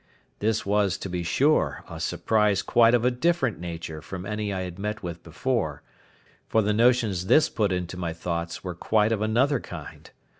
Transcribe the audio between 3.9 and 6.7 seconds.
from any I had met with before; for